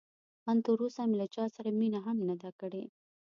[0.49, 2.83] ان تراوسه مې له چا سره مینه هم نه ده کړې.